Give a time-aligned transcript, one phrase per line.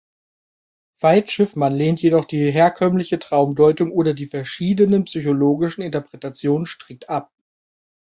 [0.99, 7.31] Veit Schiffmann lehnt jedoch die herkömmliche Traumdeutung oder die verschiedenen psychologischen Interpretationen strikt ab.